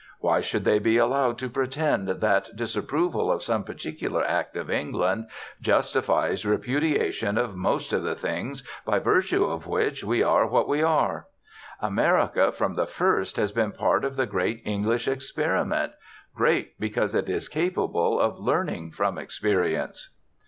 Why 0.19 0.41
should 0.41 0.65
they 0.65 0.79
be 0.79 0.97
allowed 0.97 1.37
to 1.37 1.47
pretend 1.47 2.07
that 2.07 2.55
disapproval 2.55 3.31
of 3.31 3.43
some 3.43 3.63
particular 3.63 4.25
act 4.25 4.57
of 4.57 4.71
England 4.71 5.27
justifies 5.61 6.43
repudiation 6.43 7.37
of 7.37 7.55
most 7.55 7.93
of 7.93 8.01
the 8.01 8.15
things 8.15 8.63
by 8.83 8.97
virtue 8.97 9.45
of 9.45 9.67
which 9.67 10.03
we 10.03 10.23
are 10.23 10.47
what 10.47 10.67
we 10.67 10.81
are? 10.81 11.27
America 11.81 12.51
from 12.51 12.73
the 12.73 12.87
first 12.87 13.35
has 13.37 13.51
been 13.51 13.73
part 13.73 14.03
of 14.03 14.15
the 14.15 14.25
great 14.25 14.63
English 14.65 15.07
experiment 15.07 15.93
great 16.33 16.79
because 16.79 17.13
it 17.13 17.29
is 17.29 17.47
capable 17.47 18.19
of 18.19 18.39
learning 18.39 18.89
from 18.89 19.19
experience. 19.19 20.15